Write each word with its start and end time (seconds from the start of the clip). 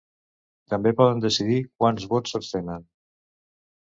També 0.73 0.93
poden 1.01 1.19
decidir 1.25 1.57
quants 1.83 2.07
vots 2.13 2.33
s’abstenen. 2.33 2.89